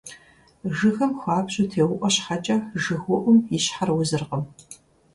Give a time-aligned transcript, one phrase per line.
[0.77, 4.43] Жыгым хуабжьу теуIуэ щхьэкIэ, жыгыуIум и щхьэр узыркъым.